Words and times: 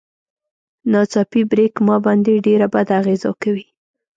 ناڅاپي 0.91 1.41
بريک 1.51 1.73
ما 1.87 1.95
باندې 2.05 2.43
ډېره 2.45 2.67
بده 2.73 2.93
اغېزه 3.01 3.31
کوي. 3.41 3.65